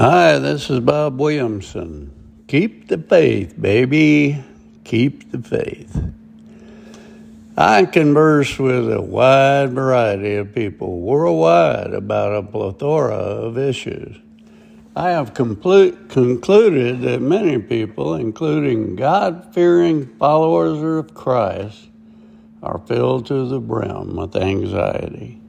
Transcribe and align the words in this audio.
Hi, 0.00 0.38
this 0.38 0.70
is 0.70 0.80
Bob 0.80 1.20
Williamson. 1.20 2.10
Keep 2.48 2.88
the 2.88 2.96
faith, 2.96 3.60
baby. 3.60 4.42
Keep 4.82 5.30
the 5.30 5.42
faith. 5.42 5.94
I 7.54 7.84
converse 7.84 8.58
with 8.58 8.90
a 8.90 9.02
wide 9.02 9.74
variety 9.74 10.36
of 10.36 10.54
people 10.54 11.00
worldwide 11.00 11.92
about 11.92 12.34
a 12.34 12.42
plethora 12.42 13.12
of 13.12 13.58
issues. 13.58 14.16
I 14.96 15.10
have 15.10 15.34
complete, 15.34 16.08
concluded 16.08 17.02
that 17.02 17.20
many 17.20 17.58
people, 17.58 18.14
including 18.14 18.96
God 18.96 19.52
fearing 19.52 20.06
followers 20.16 20.80
of 20.82 21.12
Christ, 21.12 21.90
are 22.62 22.78
filled 22.86 23.26
to 23.26 23.46
the 23.46 23.60
brim 23.60 24.16
with 24.16 24.34
anxiety. 24.34 25.42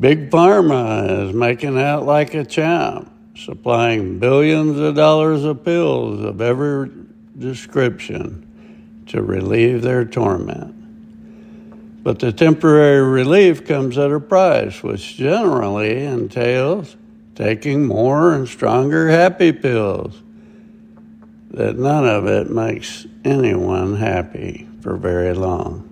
Big 0.00 0.30
Pharma 0.30 1.28
is 1.28 1.32
making 1.32 1.78
out 1.78 2.04
like 2.04 2.34
a 2.34 2.44
champ, 2.44 3.08
supplying 3.44 4.18
billions 4.18 4.78
of 4.78 4.94
dollars 4.94 5.44
of 5.44 5.64
pills 5.64 6.20
of 6.22 6.40
every 6.40 6.90
description 7.38 9.04
to 9.06 9.22
relieve 9.22 9.82
their 9.82 10.04
torment. 10.04 10.74
But 12.02 12.18
the 12.18 12.32
temporary 12.32 13.02
relief 13.02 13.66
comes 13.66 13.98
at 13.98 14.12
a 14.12 14.20
price, 14.20 14.82
which 14.82 15.16
generally 15.16 16.04
entails 16.04 16.96
taking 17.34 17.86
more 17.86 18.32
and 18.32 18.48
stronger 18.48 19.08
happy 19.08 19.52
pills. 19.52 20.22
That 21.50 21.76
none 21.76 22.06
of 22.06 22.26
it 22.26 22.50
makes 22.50 23.06
anyone 23.24 23.96
happy 23.96 24.68
for 24.82 24.96
very 24.96 25.34
long 25.34 25.86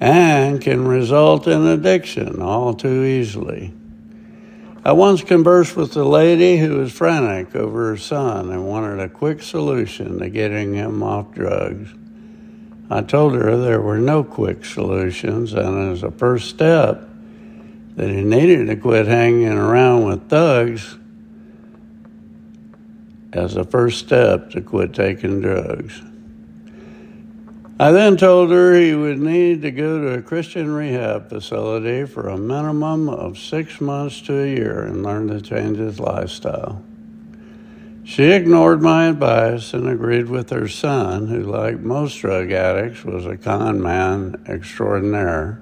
and 0.00 0.60
can 0.60 0.86
result 0.86 1.46
in 1.46 1.66
addiction 1.66 2.40
all 2.40 2.74
too 2.74 3.02
easily. 3.02 3.72
I 4.86 4.92
once 4.92 5.24
conversed 5.24 5.74
with 5.74 5.96
a 5.96 6.04
lady 6.04 6.58
who 6.58 6.76
was 6.76 6.92
frantic 6.92 7.56
over 7.56 7.88
her 7.88 7.96
son 7.96 8.52
and 8.52 8.68
wanted 8.68 9.00
a 9.00 9.08
quick 9.08 9.42
solution 9.42 10.20
to 10.20 10.28
getting 10.28 10.74
him 10.74 11.02
off 11.02 11.32
drugs. 11.32 11.92
I 12.88 13.02
told 13.02 13.34
her 13.34 13.56
there 13.56 13.80
were 13.80 13.98
no 13.98 14.22
quick 14.22 14.64
solutions, 14.64 15.54
and 15.54 15.90
as 15.90 16.04
a 16.04 16.12
first 16.12 16.50
step, 16.50 17.02
that 17.96 18.08
he 18.08 18.22
needed 18.22 18.68
to 18.68 18.76
quit 18.76 19.08
hanging 19.08 19.48
around 19.48 20.04
with 20.04 20.28
thugs 20.28 20.96
as 23.32 23.56
a 23.56 23.64
first 23.64 23.98
step 23.98 24.50
to 24.50 24.60
quit 24.60 24.94
taking 24.94 25.40
drugs. 25.40 26.00
I 27.78 27.92
then 27.92 28.16
told 28.16 28.50
her 28.52 28.74
he 28.74 28.94
would 28.94 29.18
need 29.18 29.60
to 29.60 29.70
go 29.70 30.00
to 30.00 30.14
a 30.14 30.22
Christian 30.22 30.72
rehab 30.72 31.28
facility 31.28 32.06
for 32.06 32.26
a 32.26 32.38
minimum 32.38 33.10
of 33.10 33.38
six 33.38 33.82
months 33.82 34.22
to 34.22 34.42
a 34.42 34.46
year 34.46 34.80
and 34.84 35.02
learn 35.02 35.28
to 35.28 35.42
change 35.42 35.76
his 35.76 36.00
lifestyle. 36.00 36.82
She 38.02 38.32
ignored 38.32 38.80
my 38.80 39.08
advice 39.08 39.74
and 39.74 39.86
agreed 39.86 40.30
with 40.30 40.48
her 40.50 40.68
son, 40.68 41.26
who, 41.26 41.42
like 41.42 41.80
most 41.80 42.16
drug 42.16 42.50
addicts, 42.50 43.04
was 43.04 43.26
a 43.26 43.36
con 43.36 43.82
man 43.82 44.42
extraordinaire, 44.48 45.60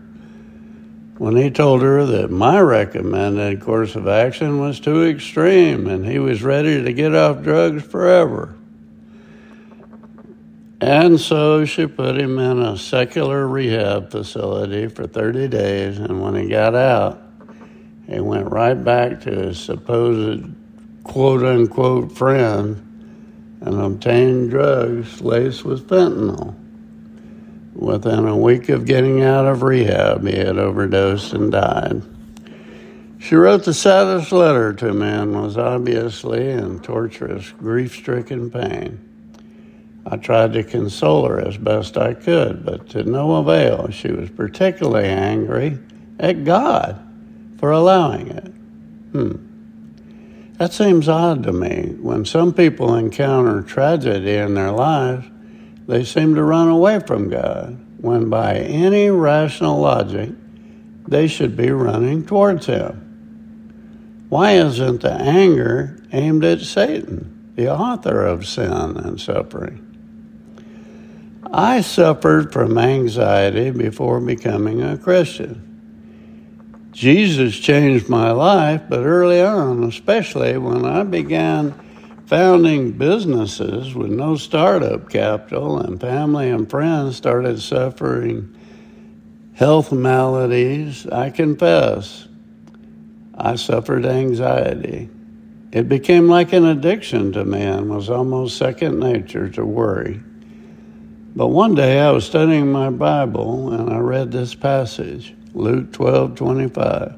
when 1.19 1.35
he 1.35 1.51
told 1.51 1.83
her 1.83 2.05
that 2.05 2.31
my 2.31 2.61
recommended 2.61 3.61
course 3.61 3.97
of 3.97 4.07
action 4.07 4.61
was 4.61 4.79
too 4.79 5.05
extreme 5.05 5.89
and 5.89 6.07
he 6.07 6.21
was 6.21 6.45
ready 6.45 6.81
to 6.85 6.93
get 6.93 7.13
off 7.13 7.43
drugs 7.43 7.83
forever. 7.83 8.55
And 10.85 11.19
so 11.19 11.65
she 11.65 11.87
put 11.87 12.19
him 12.19 12.39
in 12.39 12.61
a 12.61 12.77
secular 12.77 13.49
rehab 13.49 14.11
facility 14.11 14.87
for 14.89 15.07
30 15.07 15.49
days, 15.49 15.99
and 15.99 16.21
when 16.21 16.35
he 16.35 16.47
got 16.47 16.75
out, 16.75 17.23
he 18.07 18.21
went 18.21 18.51
right 18.51 18.75
back 18.75 19.23
to 19.23 19.31
his 19.31 19.59
supposed 19.59 20.45
quote 21.03 21.43
unquote 21.43 22.13
friend 22.13 22.77
and 23.63 23.81
obtained 23.81 24.51
drugs 24.51 25.23
laced 25.23 25.65
with 25.65 25.89
fentanyl. 25.89 26.55
Within 27.73 28.29
a 28.29 28.37
week 28.37 28.69
of 28.69 28.85
getting 28.85 29.23
out 29.23 29.47
of 29.47 29.63
rehab, 29.63 30.27
he 30.27 30.37
had 30.37 30.59
overdosed 30.59 31.33
and 31.33 31.51
died. 31.51 32.03
She 33.19 33.37
wrote 33.37 33.65
the 33.65 33.73
saddest 33.73 34.33
letter 34.33 34.75
to 34.75 34.93
me 34.93 35.09
and 35.09 35.33
was 35.33 35.57
obviously 35.57 36.51
in 36.51 36.81
torturous, 36.81 37.53
grief 37.53 37.95
stricken 37.95 38.51
pain. 38.51 39.14
I 40.07 40.17
tried 40.17 40.53
to 40.53 40.63
console 40.63 41.27
her 41.27 41.41
as 41.41 41.57
best 41.57 41.97
I 41.97 42.15
could, 42.15 42.65
but 42.65 42.91
to 42.91 43.05
no 43.05 43.37
avail. 43.37 43.91
She 43.91 44.13
was 44.13 44.31
particularly 44.31 45.09
angry 45.09 45.79
at 46.19 46.45
God 46.45 47.01
for 47.59 47.71
allowing 47.71 48.29
it. 48.29 48.47
Hmm. 49.13 49.37
That 50.59 50.73
seems 50.73 51.09
odd 51.09 51.43
to 51.45 51.53
me. 51.53 51.95
When 52.01 52.25
some 52.25 52.53
people 52.53 52.95
encounter 52.95 53.63
tragedy 53.63 54.35
in 54.35 54.55
their 54.55 54.71
lives, 54.71 55.27
they 55.87 56.05
seem 56.05 56.35
to 56.35 56.43
run 56.45 56.69
away 56.69 57.01
from 57.01 57.29
God, 57.29 57.79
when 58.01 58.29
by 58.29 58.57
any 58.57 59.11
rational 59.11 59.81
logic, 59.81 60.31
they 61.09 61.27
should 61.27 61.57
be 61.57 61.71
running 61.71 62.25
towards 62.25 62.67
Him. 62.67 64.27
Why 64.29 64.53
isn't 64.53 65.03
the 65.03 65.13
anger 65.13 66.03
aimed 66.13 66.45
at 66.45 66.61
Satan, 66.61 67.53
the 67.57 67.71
author 67.71 68.25
of 68.25 68.47
sin 68.47 68.73
and 68.73 69.21
suffering? 69.21 69.84
I 71.53 71.81
suffered 71.81 72.53
from 72.53 72.79
anxiety 72.79 73.71
before 73.71 74.21
becoming 74.21 74.83
a 74.83 74.99
Christian. 74.99 75.71
Jesus 76.93 77.59
changed 77.59 78.09
my 78.09 78.31
life, 78.31 78.83
but 78.89 79.01
early 79.01 79.41
on, 79.41 79.83
especially 79.85 80.57
when 80.57 80.85
I 80.85 81.03
began 81.03 81.75
founding 82.27 82.93
businesses 82.93 83.95
with 83.95 84.11
no 84.11 84.37
startup 84.37 85.11
capital 85.11 85.79
and 85.79 86.01
family 86.01 86.51
and 86.51 86.71
friends 86.71 87.17
started 87.17 87.61
suffering 87.61 88.55
health 89.55 89.93
maladies, 89.93 91.07
I 91.07 91.31
confess 91.31 92.27
I 93.37 93.57
suffered 93.57 94.07
anxiety. 94.07 95.09
It 95.73 95.89
became 95.89 96.29
like 96.29 96.53
an 96.53 96.65
addiction 96.65 97.33
to 97.33 97.45
me 97.45 97.61
and 97.63 97.91
was 97.91 98.09
almost 98.09 98.57
second 98.57 99.01
nature 99.01 99.49
to 99.51 99.65
worry. 99.65 100.21
But 101.37 101.49
one 101.49 101.75
day 101.75 101.99
I 101.99 102.13
was 102.13 102.25
studying 102.25 102.71
my 102.71 102.91
Bible 102.91 103.73
and 103.73 103.93
I 103.93 103.99
read 103.99 104.31
this 104.31 104.55
passage, 104.55 105.35
Luke 105.53 105.93
12 105.93 106.37
25. 106.37 107.17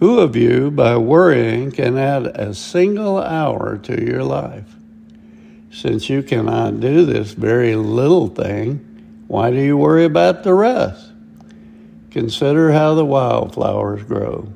Who 0.00 0.20
of 0.20 0.36
you, 0.36 0.70
by 0.70 0.96
worrying, 0.96 1.70
can 1.70 1.98
add 1.98 2.26
a 2.26 2.54
single 2.54 3.18
hour 3.18 3.76
to 3.78 4.02
your 4.02 4.24
life? 4.24 4.76
Since 5.70 6.08
you 6.08 6.22
cannot 6.22 6.80
do 6.80 7.04
this 7.04 7.32
very 7.32 7.76
little 7.76 8.28
thing, 8.28 9.24
why 9.26 9.50
do 9.50 9.58
you 9.58 9.76
worry 9.76 10.06
about 10.06 10.42
the 10.42 10.54
rest? 10.54 11.12
Consider 12.10 12.72
how 12.72 12.94
the 12.94 13.04
wildflowers 13.04 14.02
grow. 14.04 14.50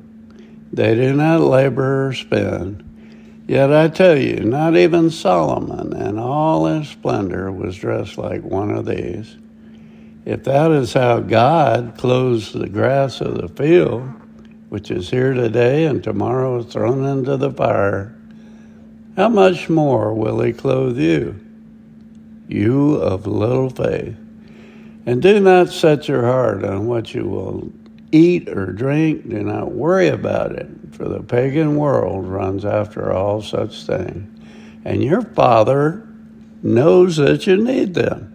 They 0.73 0.95
do 0.95 1.13
not 1.13 1.41
labor 1.41 2.07
or 2.07 2.13
spin. 2.13 2.90
Yet 3.51 3.73
I 3.73 3.89
tell 3.89 4.17
you, 4.17 4.45
not 4.45 4.77
even 4.77 5.09
Solomon 5.09 5.91
in 5.91 6.17
all 6.17 6.67
his 6.67 6.87
splendor 6.87 7.51
was 7.51 7.75
dressed 7.75 8.17
like 8.17 8.43
one 8.43 8.71
of 8.71 8.85
these. 8.85 9.35
If 10.23 10.45
that 10.45 10.71
is 10.71 10.93
how 10.93 11.19
God 11.19 11.95
clothes 11.97 12.53
the 12.53 12.69
grass 12.69 13.19
of 13.19 13.41
the 13.41 13.49
field, 13.49 14.03
which 14.69 14.89
is 14.89 15.09
here 15.09 15.33
today 15.33 15.83
and 15.83 16.01
tomorrow 16.01 16.59
is 16.59 16.67
thrown 16.67 17.03
into 17.03 17.35
the 17.35 17.51
fire, 17.51 18.15
how 19.17 19.27
much 19.27 19.67
more 19.69 20.13
will 20.13 20.39
he 20.39 20.53
clothe 20.53 20.97
you, 20.97 21.37
you 22.47 22.93
of 22.93 23.27
little 23.27 23.69
faith? 23.69 24.15
And 25.05 25.21
do 25.21 25.41
not 25.41 25.71
set 25.71 26.07
your 26.07 26.23
heart 26.23 26.63
on 26.63 26.87
what 26.87 27.13
you 27.13 27.25
will 27.25 27.69
eat 28.11 28.49
or 28.49 28.67
drink, 28.67 29.29
do 29.29 29.43
not 29.43 29.71
worry 29.71 30.07
about 30.07 30.51
it, 30.53 30.67
for 30.91 31.07
the 31.07 31.23
pagan 31.23 31.75
world 31.75 32.27
runs 32.27 32.65
after 32.65 33.11
all 33.11 33.41
such 33.41 33.83
things. 33.83 34.27
And 34.83 35.03
your 35.03 35.21
Father 35.21 36.07
knows 36.63 37.17
that 37.17 37.47
you 37.47 37.57
need 37.57 37.93
them. 37.93 38.27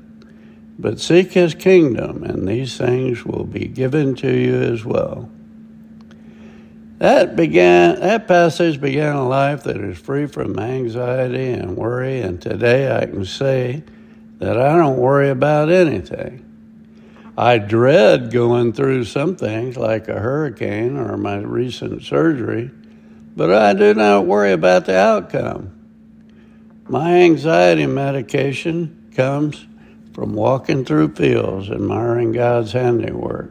But 0.78 1.00
seek 1.00 1.32
his 1.32 1.55
kingdom, 1.55 2.23
and 2.23 2.46
these 2.46 2.76
things 2.76 3.25
will 3.25 3.44
be 3.44 3.67
given 3.67 4.14
to 4.17 4.31
you 4.31 4.61
as 4.61 4.84
well. 4.84 5.31
That 6.99 7.37
began 7.37 8.00
that 8.00 8.26
passage 8.26 8.81
began 8.81 9.17
a 9.17 9.29
life 9.29 9.64
that 9.64 9.76
is 9.76 9.99
free 9.99 10.26
from 10.26 10.58
anxiety 10.58 11.50
and 11.50 11.76
worry, 11.76 12.20
and 12.20 12.40
today 12.40 12.94
I 12.94 13.06
can 13.06 13.25
say 13.25 13.82
that 14.38 14.58
I 14.58 14.76
don't 14.76 14.99
worry 14.99 15.31
about 15.31 15.70
anything. 15.70 16.43
I 17.38 17.58
dread 17.58 18.32
going 18.32 18.72
through 18.72 19.04
some 19.04 19.36
things 19.36 19.76
like 19.76 20.08
a 20.08 20.18
hurricane 20.18 20.96
or 20.96 21.18
my 21.18 21.36
recent 21.36 22.02
surgery, 22.02 22.70
but 23.36 23.52
I 23.52 23.74
do 23.74 23.92
not 23.92 24.24
worry 24.24 24.52
about 24.52 24.86
the 24.86 24.96
outcome. 24.96 25.72
My 26.88 27.12
anxiety 27.22 27.84
medication 27.84 29.10
comes 29.14 29.66
from 30.14 30.32
walking 30.32 30.86
through 30.86 31.14
fields, 31.14 31.68
admiring 31.68 32.32
God's 32.32 32.72
handiwork, 32.72 33.50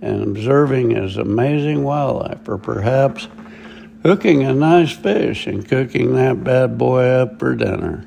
and 0.00 0.22
observing 0.24 0.90
His 0.90 1.16
amazing 1.16 1.84
wildlife, 1.84 2.48
or 2.48 2.58
perhaps 2.58 3.28
hooking 4.02 4.42
a 4.42 4.52
nice 4.52 4.90
fish 4.90 5.46
and 5.46 5.68
cooking 5.68 6.14
that 6.14 6.42
bad 6.42 6.76
boy 6.76 7.04
up 7.04 7.38
for 7.38 7.54
dinner. 7.54 8.04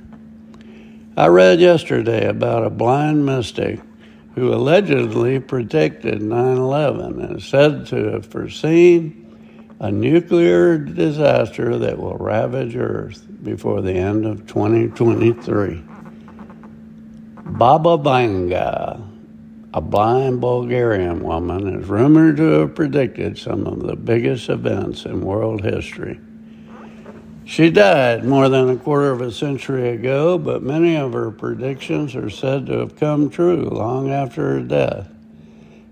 I 1.15 1.27
read 1.27 1.62
yesterday 1.62 2.27
about 2.27 2.65
a 2.65 2.69
blind 2.69 3.25
mystic 3.25 3.79
who 4.36 4.54
allegedly 4.54 5.40
predicted 5.40 6.22
9 6.22 6.58
11 6.58 7.22
and 7.22 7.38
is 7.38 7.46
said 7.46 7.88
to 7.88 8.12
have 8.12 8.26
foreseen 8.26 9.22
a 9.80 9.90
nuclear 9.90 10.78
disaster 10.78 11.78
that 11.78 11.98
will 11.98 12.18
ravage 12.18 12.76
Earth 12.76 13.26
before 13.44 13.82
the 13.82 13.94
end 13.94 14.26
of 14.26 14.46
2023. 14.46 15.84
Baba 17.46 17.98
Vanga, 17.98 19.02
a 19.74 19.82
blind 19.82 20.42
Bulgarian 20.42 21.22
woman, 21.22 21.80
is 21.80 21.88
rumored 21.88 22.38
to 22.38 22.44
have 22.44 22.76
predicted 22.76 23.38
some 23.38 23.66
of 23.68 23.84
the 23.84 23.96
biggest 23.96 24.50
events 24.50 25.06
in 25.06 25.22
world 25.22 25.62
history. 25.64 26.20
She 27.45 27.69
died 27.69 28.25
more 28.25 28.50
than 28.50 28.71
a 28.71 28.75
quarter 28.75 29.12
of 29.12 29.21
a 29.21 29.31
century 29.31 29.89
ago, 29.89 30.39
but 30.39 30.63
many 30.63 30.95
of 30.95 31.13
her 31.13 31.30
predictions 31.30 32.15
are 32.15 32.30
said 32.30 32.65
to 32.65 32.80
have 32.80 32.95
come 32.95 33.30
true 33.30 33.69
long 33.69 34.12
after 34.12 34.53
her 34.53 34.62
death. 34.62 35.07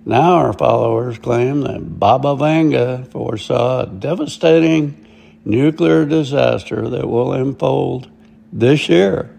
Now 0.03 0.39
her 0.39 0.53
followers 0.53 1.19
claim 1.19 1.61
that 1.61 1.99
Baba 1.99 2.35
Vanga 2.35 3.07
foresaw 3.11 3.83
a 3.83 3.85
devastating 3.85 5.05
nuclear 5.45 6.05
disaster 6.05 6.89
that 6.89 7.07
will 7.07 7.33
unfold 7.33 8.09
this 8.51 8.89
year. 8.89 9.29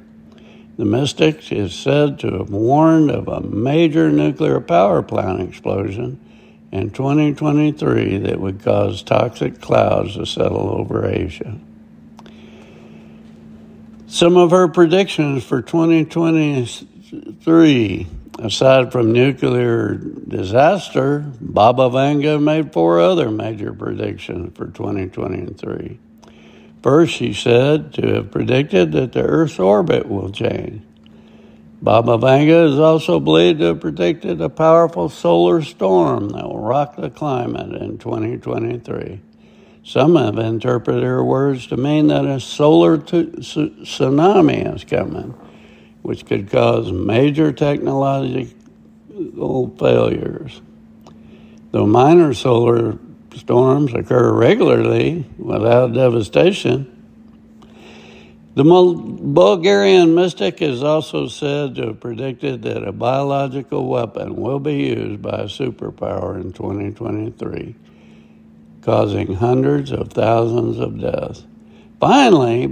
The 0.78 0.84
mystic 0.84 1.50
is 1.52 1.74
said 1.74 2.20
to 2.20 2.38
have 2.38 2.50
warned 2.50 3.10
of 3.10 3.26
a 3.26 3.40
major 3.40 4.12
nuclear 4.12 4.60
power 4.60 5.02
plant 5.02 5.40
explosion 5.40 6.20
in 6.70 6.90
2023 6.90 8.18
that 8.18 8.40
would 8.40 8.62
cause 8.62 9.02
toxic 9.02 9.60
clouds 9.60 10.14
to 10.14 10.24
settle 10.24 10.70
over 10.70 11.06
Asia. 11.06 11.58
Some 14.14 14.36
of 14.36 14.52
her 14.52 14.68
predictions 14.68 15.42
for 15.42 15.60
2023, 15.60 18.06
aside 18.38 18.92
from 18.92 19.10
nuclear 19.10 19.96
disaster, 19.96 21.24
Baba 21.40 21.90
Vanga 21.90 22.40
made 22.40 22.72
four 22.72 23.00
other 23.00 23.32
major 23.32 23.72
predictions 23.72 24.56
for 24.56 24.68
2023. 24.68 25.98
First, 26.80 27.12
she 27.12 27.32
said 27.32 27.92
to 27.94 28.14
have 28.14 28.30
predicted 28.30 28.92
that 28.92 29.14
the 29.14 29.24
Earth's 29.24 29.58
orbit 29.58 30.08
will 30.08 30.30
change. 30.30 30.84
Baba 31.82 32.16
Vanga 32.16 32.72
is 32.72 32.78
also 32.78 33.18
believed 33.18 33.58
to 33.58 33.64
have 33.64 33.80
predicted 33.80 34.40
a 34.40 34.48
powerful 34.48 35.08
solar 35.08 35.60
storm 35.60 36.28
that 36.28 36.44
will 36.44 36.60
rock 36.60 36.94
the 36.94 37.10
climate 37.10 37.74
in 37.82 37.98
2023. 37.98 39.20
Some 39.84 40.16
have 40.16 40.38
interpreted 40.38 41.02
her 41.02 41.22
words 41.22 41.66
to 41.66 41.76
mean 41.76 42.06
that 42.06 42.24
a 42.24 42.40
solar 42.40 42.96
t- 42.96 43.24
tsunami 43.24 44.74
is 44.74 44.82
coming, 44.82 45.34
which 46.00 46.24
could 46.24 46.50
cause 46.50 46.90
major 46.90 47.52
technological 47.52 48.54
failures. 49.78 50.62
Though 51.70 51.84
minor 51.86 52.32
solar 52.32 52.98
storms 53.36 53.92
occur 53.92 54.32
regularly 54.32 55.26
without 55.36 55.92
devastation, 55.92 56.90
the 58.54 58.64
Bulgarian 58.64 60.14
mystic 60.14 60.62
is 60.62 60.82
also 60.82 61.28
said 61.28 61.74
to 61.74 61.88
have 61.88 62.00
predicted 62.00 62.62
that 62.62 62.88
a 62.88 62.92
biological 62.92 63.86
weapon 63.86 64.36
will 64.36 64.60
be 64.60 64.76
used 64.76 65.20
by 65.20 65.40
a 65.40 65.46
superpower 65.46 66.40
in 66.40 66.52
2023 66.52 67.74
causing 68.84 69.34
hundreds 69.34 69.90
of 69.92 70.12
thousands 70.12 70.78
of 70.78 71.00
deaths. 71.00 71.44
Finally, 72.00 72.66